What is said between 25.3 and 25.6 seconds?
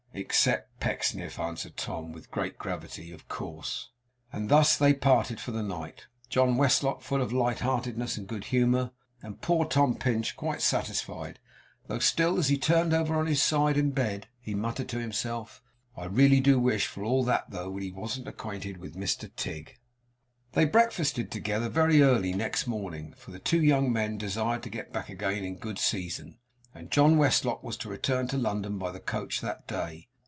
in